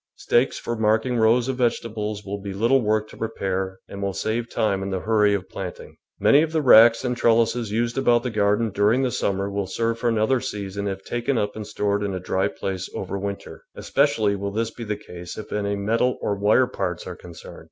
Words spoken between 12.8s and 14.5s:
over winter; especially will